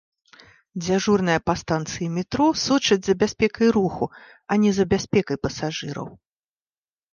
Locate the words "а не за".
4.51-4.89